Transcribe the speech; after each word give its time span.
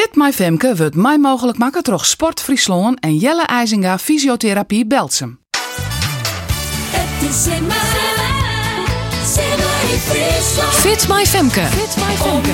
Fit 0.00 0.14
My 0.14 0.32
Femke 0.32 0.76
wordt 0.76 0.94
mij 0.94 1.18
mogelijk 1.18 1.58
maken 1.58 1.82
door 1.82 2.04
Sport 2.04 2.40
Friesland 2.40 3.00
en 3.00 3.16
Jelle 3.16 3.42
IJzinga 3.42 3.98
Fysiotherapie 3.98 4.86
Belsum. 4.86 5.38
Het 6.90 7.30
is 7.30 7.46
in. 7.46 7.70
Fit 10.70 11.08
My 11.08 11.26
Femke. 11.26 11.60
Fit 11.60 11.96
My 11.96 12.14
Femke. 12.14 12.50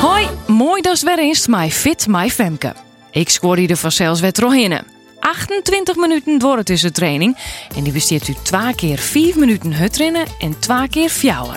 Hoi, 0.00 0.28
mooi 0.46 0.82
dat 0.82 1.00
weer 1.00 1.18
eens 1.18 1.46
My 1.46 1.70
Fit 1.70 2.06
My 2.06 2.30
Femke. 2.30 2.72
Ik 3.10 3.28
scoorde 3.28 3.66
er 3.66 3.76
vanzelfs 3.76 4.20
weer 4.20 4.32
doorheen. 4.32 4.80
28 5.20 5.96
minuten 5.96 6.38
door 6.38 6.62
tussen 6.62 6.92
training. 6.92 7.36
En 7.76 7.82
die 7.82 7.92
besteedt 7.92 8.28
u 8.28 8.34
twee 8.42 8.74
keer 8.74 8.98
4 8.98 9.38
minuten 9.38 9.72
hutrennen 9.72 10.26
en 10.40 10.58
twee 10.58 10.88
keer 10.88 11.08
fjouwen. 11.08 11.56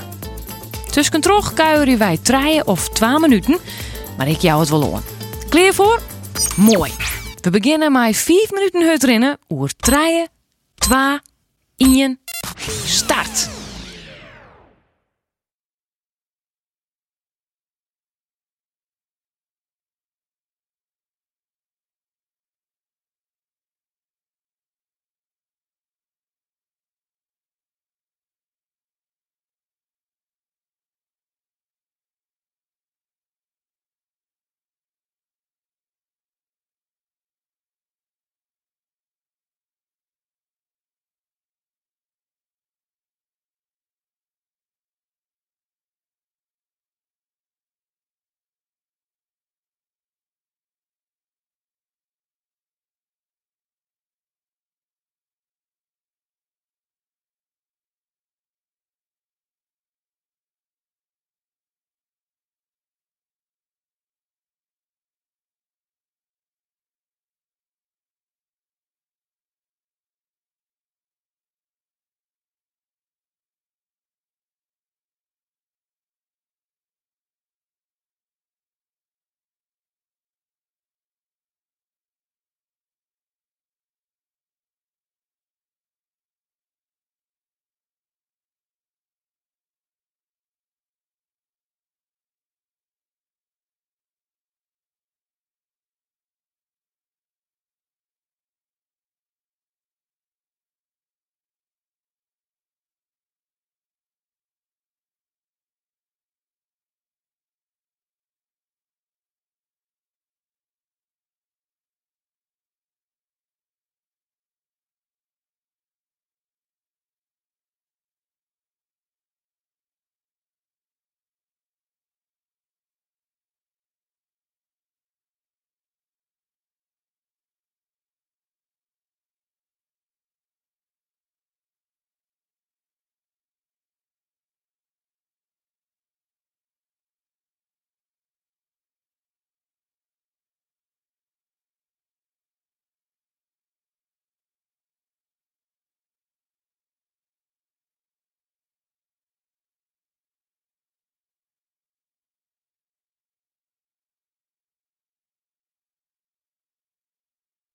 Tussen 0.92 1.22
terug 1.22 1.54
kuieren 1.54 1.98
wij 1.98 2.18
treien 2.22 2.68
of 2.68 2.90
2 2.90 3.20
minuten. 3.20 3.60
Maar 4.18 4.28
ik 4.28 4.42
jou 4.42 4.60
het 4.60 4.70
wel 4.70 4.94
aan. 4.96 5.04
Klaar 5.50 5.74
voor? 5.74 6.02
Mooi. 6.56 6.92
We 7.42 7.50
beginnen 7.50 7.92
met 7.92 8.18
5 8.18 8.52
minuten 8.52 8.88
hutrennen. 8.90 9.38
Oer 9.50 9.70
treien, 9.76 10.28
2, 10.76 11.20
1, 11.78 12.20
start. 12.86 13.50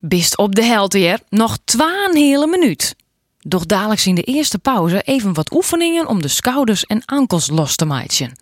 Bist 0.03 0.37
op 0.37 0.55
de 0.55 0.63
helte 0.63 0.99
hier, 0.99 1.21
nog 1.29 1.59
twaalf 1.65 2.13
hele 2.13 2.47
minuut. 2.47 2.97
Doch 3.39 3.67
dadelijk 3.67 4.05
in 4.05 4.15
de 4.15 4.23
eerste 4.23 4.59
pauze 4.59 5.03
even 5.03 5.33
wat 5.35 5.53
oefeningen 5.53 6.07
om 6.07 6.23
de 6.23 6.29
schouders 6.29 6.85
en 6.85 7.05
ankels 7.05 7.49
los 7.49 7.77
te 7.77 7.85
maken. 7.85 8.33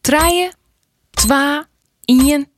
Treien, 0.00 0.52
twa, 1.10 1.68
ien. 2.04 2.48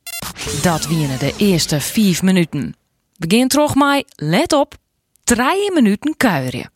Dat 0.61 0.87
wienen 0.87 1.19
de 1.19 1.33
eerste 1.37 1.81
vijf 1.81 2.21
minuten. 2.21 2.75
Begin 3.17 3.47
toch 3.47 3.75
mij, 3.75 4.05
let 4.15 4.53
op, 4.53 4.75
drie 5.23 5.71
minuten 5.73 6.17
kuieren. 6.17 6.71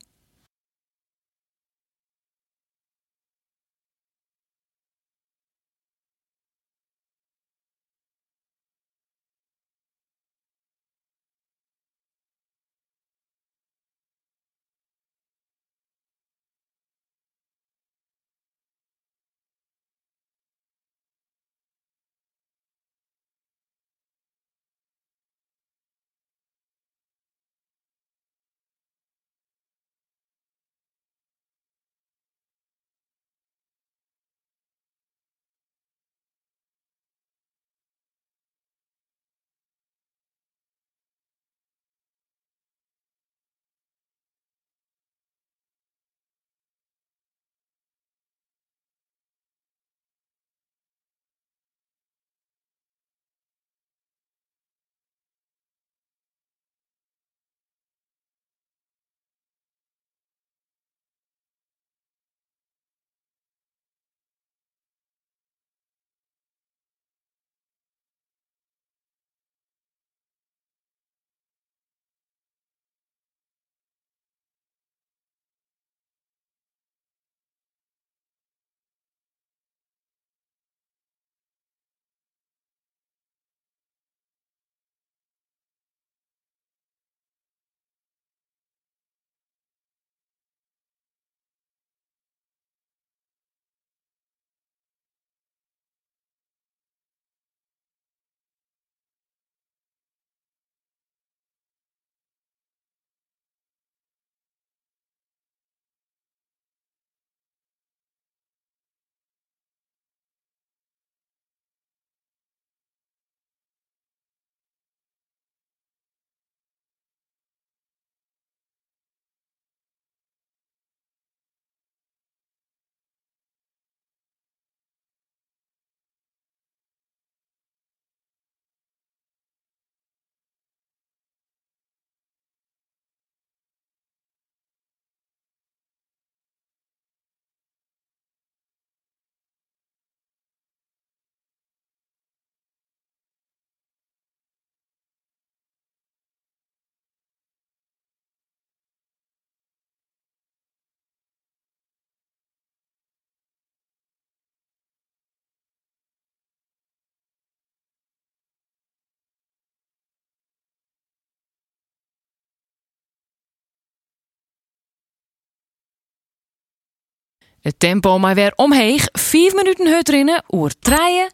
Het 167.67 167.79
tempo 167.79 168.19
maar 168.19 168.35
weer 168.35 168.53
omheeg. 168.55 169.07
5 169.11 169.53
minuten 169.53 169.87
hut 169.87 170.09
rinnen. 170.09 170.43
Oer 170.51 170.71
treien, 170.79 171.33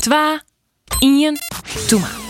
twa, 0.00 0.42
ien, 0.98 1.38
toe. 1.86 2.21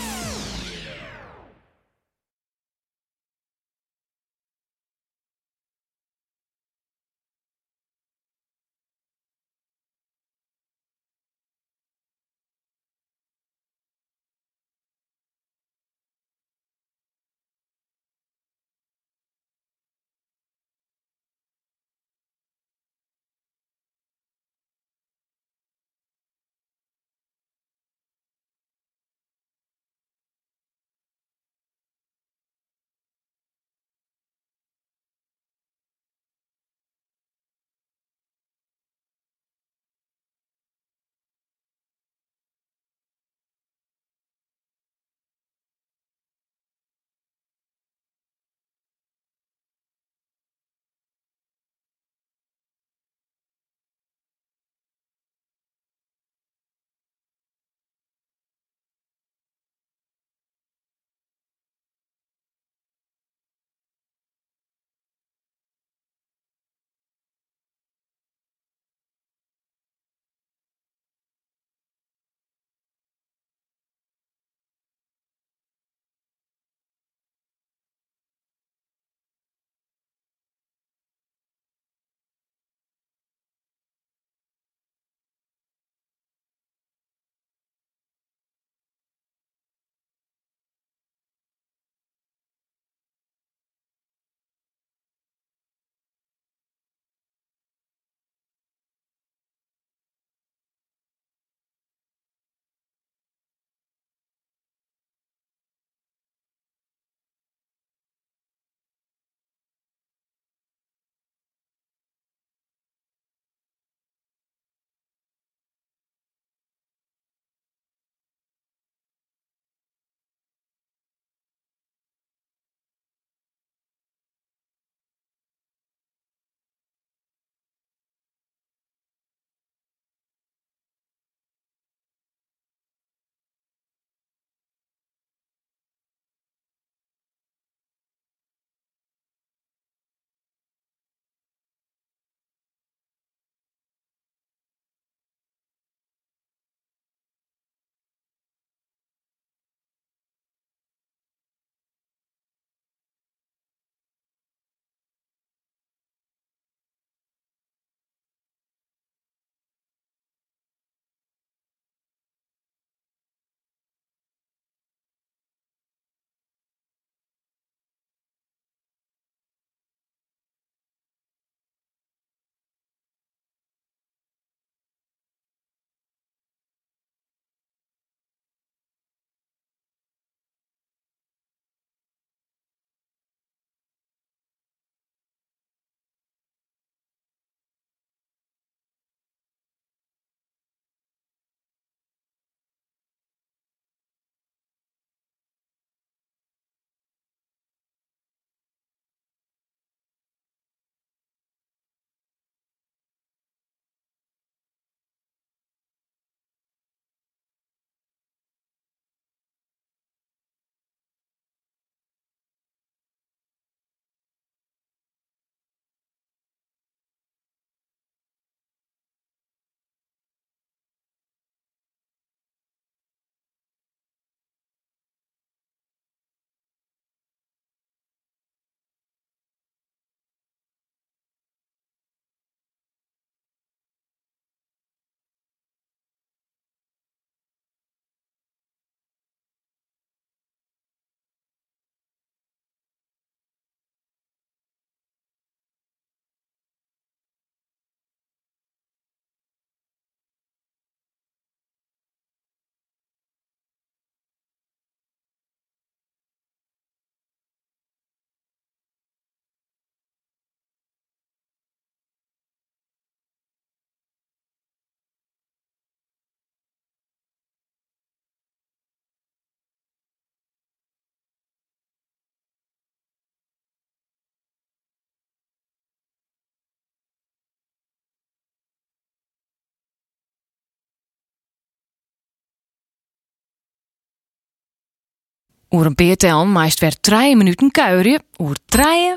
Oer 285.73 285.85
een 285.85 285.95
peer 285.95 286.15
tellen 286.15 286.51
meest 286.51 286.79
weer 286.79 286.99
3 286.99 287.35
minuten 287.35 287.71
kuieren. 287.71 288.23
Oer 288.37 288.55
3, 288.65 289.15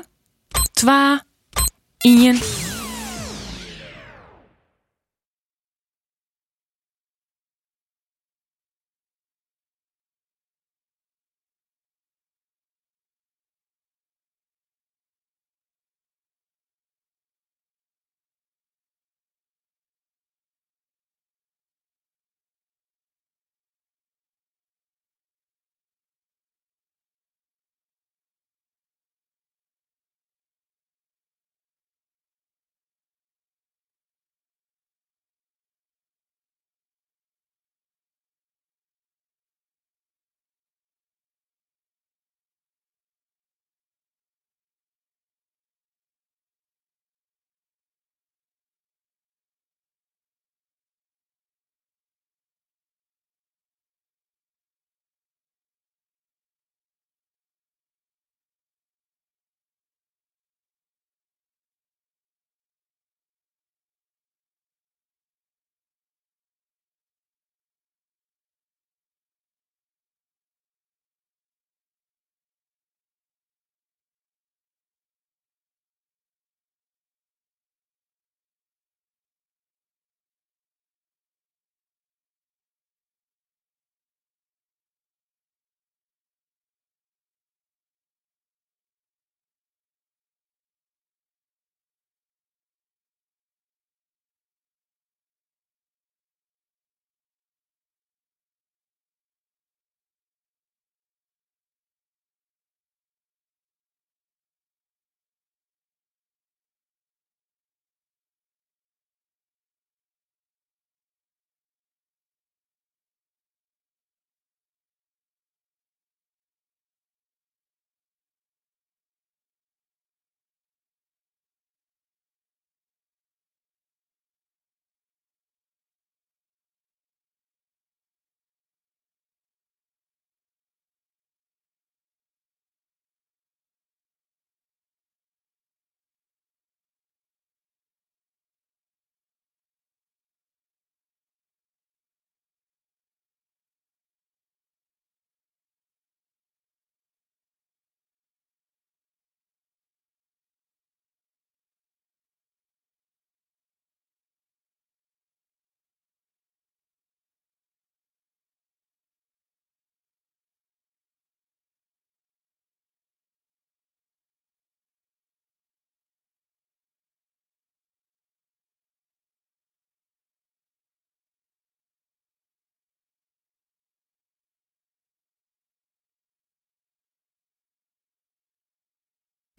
2, 0.71 1.19
1. 1.97 2.39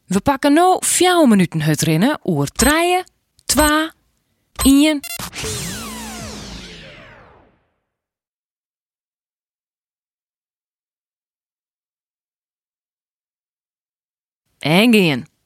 We 0.09 0.21
pakken 0.21 0.53
nu 0.53 0.77
4 0.79 1.29
minuten 1.29 1.61
het 1.61 1.81
rennen 1.81 2.21
oer 2.25 2.49
3, 2.49 3.03
2, 3.45 3.91
1. 4.65 5.00
En 14.59 14.95
gaan. 14.95 15.38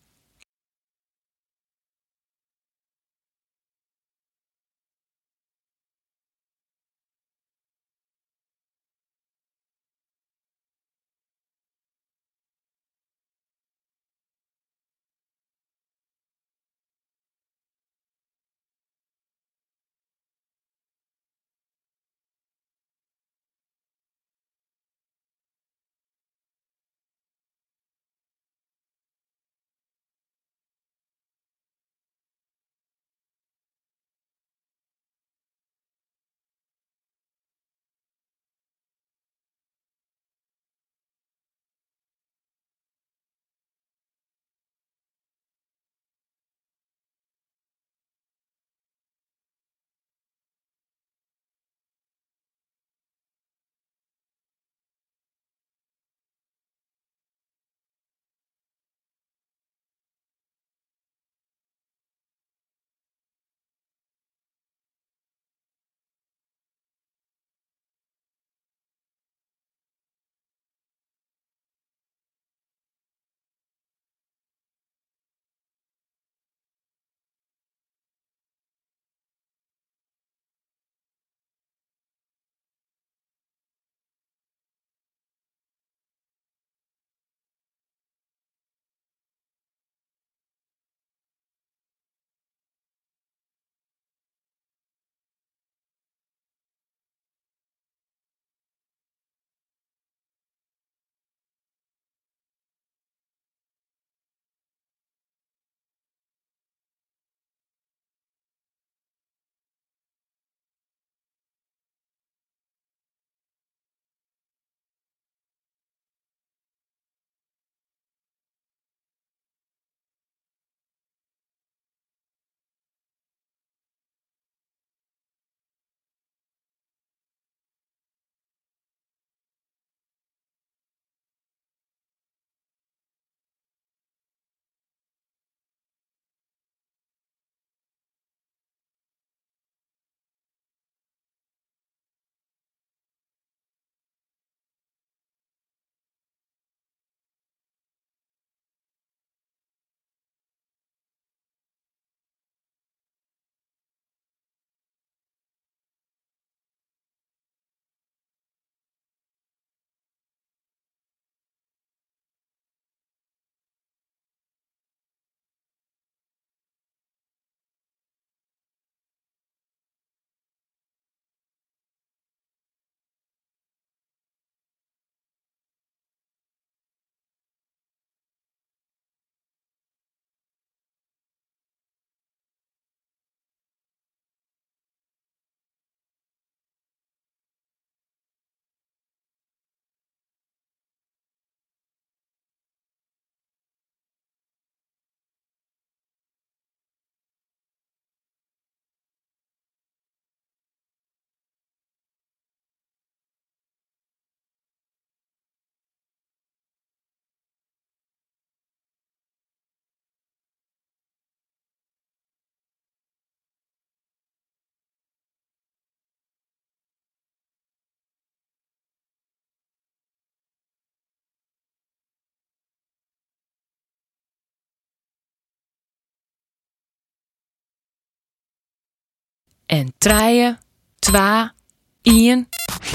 En 229.72 229.92
treien, 229.98 230.58
twa, 230.98 231.54
ien, 232.02 232.48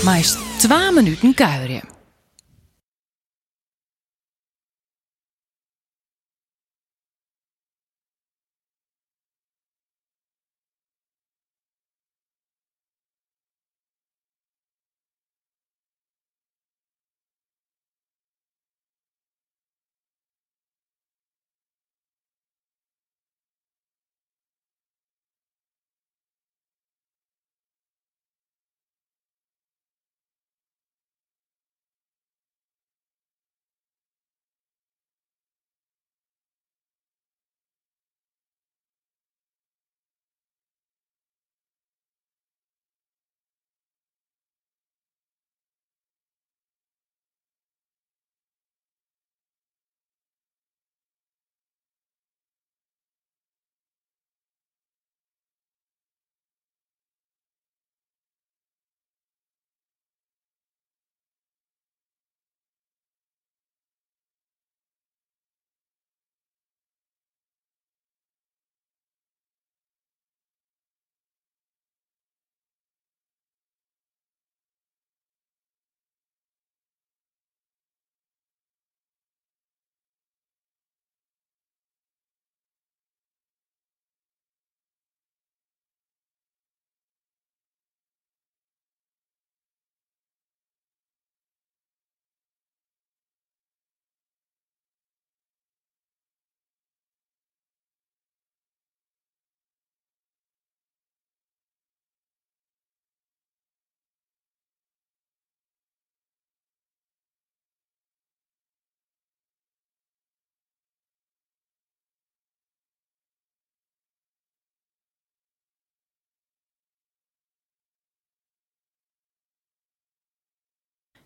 meest 0.04 0.38
2 0.62 0.92
minuten 0.92 1.34
kuieren. 1.34 1.97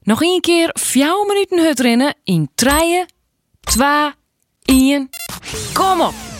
Nog 0.03 0.21
een 0.21 0.41
keer 0.41 0.69
4 0.73 1.25
minuten 1.27 1.59
hut 1.59 1.79
rennen 1.79 2.15
in 2.23 2.49
treien, 2.55 3.05
2, 3.59 4.11
1. 4.65 5.09
Kom 5.73 6.01
op! 6.01 6.30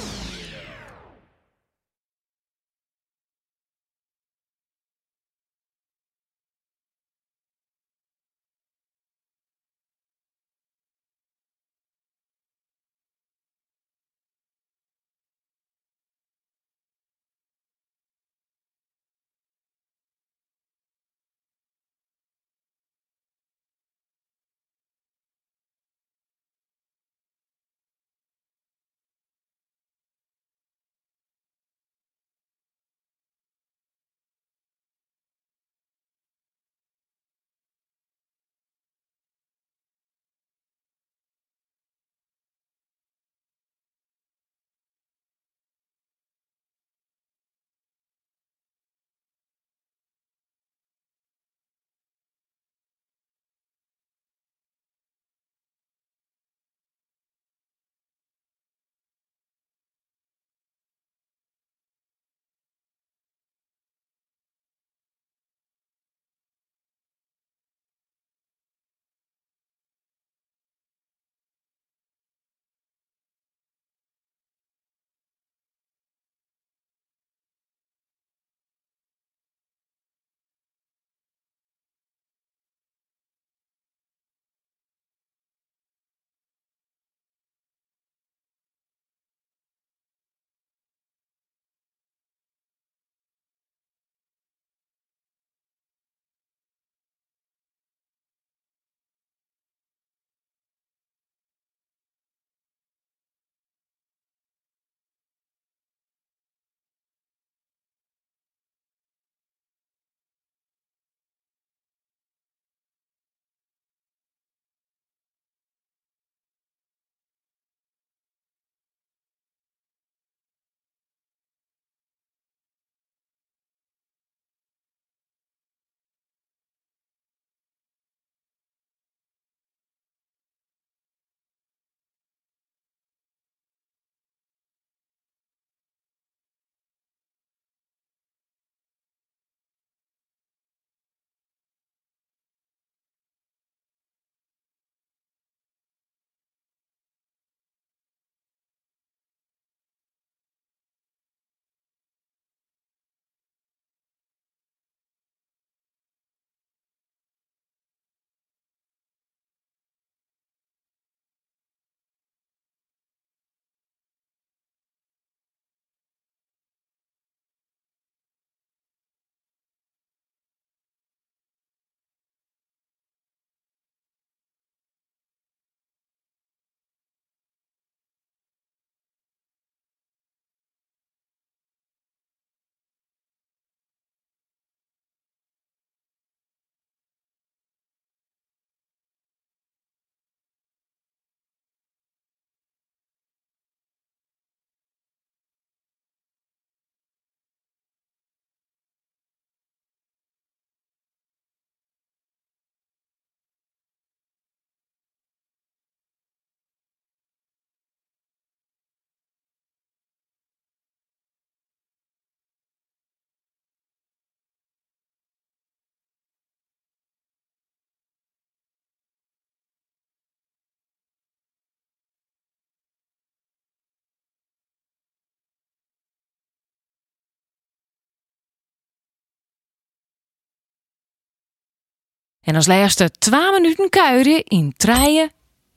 En 232.42 232.56
als 232.56 232.68
laatste 232.68 233.12
2 233.20 233.52
minuten 233.52 233.90
kuieren 233.90 234.44
in 234.44 234.74
3, 234.78 235.30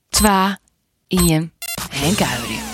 2, 0.08 0.56
1 1.08 1.52
en 2.02 2.14
kuieren. 2.14 2.73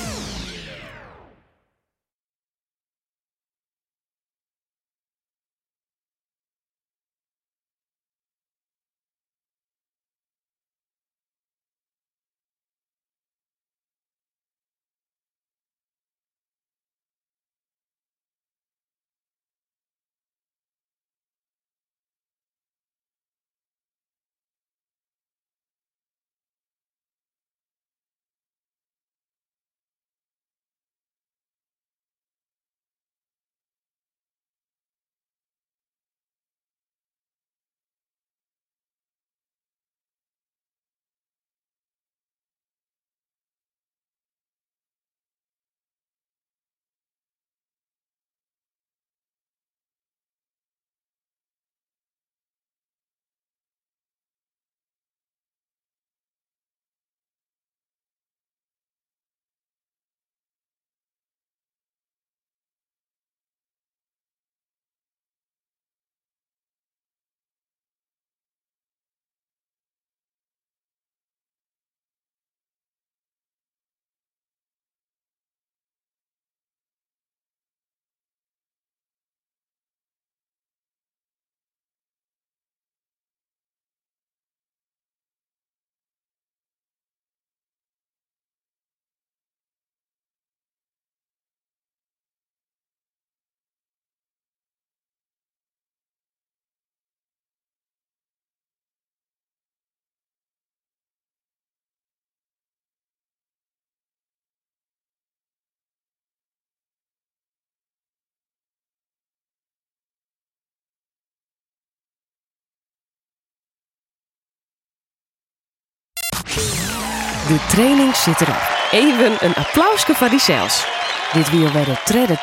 De 117.51 117.67
training 117.69 118.17
zit 118.17 118.41
erop. 118.41 118.89
Even 118.91 119.37
een 119.41 119.55
applausje 119.55 120.15
voor 120.15 120.29
die 120.29 120.41
zelfs. 120.41 120.87
Dit 121.33 121.51
weer 121.51 121.73
bij 121.73 121.85
de 121.85 122.01
tredde. 122.05 122.37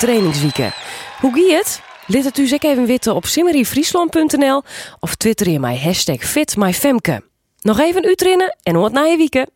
Hoe 1.19 1.31
gaat 1.33 1.57
het? 1.57 1.81
Laat 2.05 2.23
het 2.23 2.37
u 2.37 2.41
eens 2.41 2.51
even 2.51 2.85
weten 2.85 3.15
op 3.15 3.25
simmeryfriesland.nl 3.25 4.63
of 4.99 5.15
twitter 5.15 5.47
in 5.47 5.61
mijn 5.61 5.79
hashtag 5.79 6.19
FitMyFemke. 6.19 7.23
Nog 7.61 7.79
even 7.79 8.05
uitrennen 8.05 8.57
en 8.63 8.75
hoort 8.75 8.91
na 8.91 9.03
je 9.03 9.17
wieken. 9.17 9.49